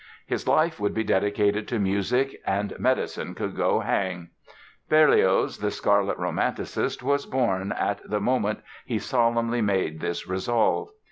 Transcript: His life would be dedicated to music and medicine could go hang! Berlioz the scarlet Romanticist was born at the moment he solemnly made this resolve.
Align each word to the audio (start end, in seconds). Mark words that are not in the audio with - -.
His 0.25 0.47
life 0.47 0.79
would 0.79 0.95
be 0.95 1.03
dedicated 1.03 1.67
to 1.67 1.77
music 1.77 2.41
and 2.43 2.73
medicine 2.79 3.35
could 3.35 3.55
go 3.55 3.81
hang! 3.81 4.29
Berlioz 4.89 5.59
the 5.59 5.69
scarlet 5.69 6.17
Romanticist 6.17 7.03
was 7.03 7.27
born 7.27 7.71
at 7.73 7.99
the 8.09 8.19
moment 8.19 8.61
he 8.83 8.97
solemnly 8.97 9.61
made 9.61 9.99
this 9.99 10.27
resolve. 10.27 10.89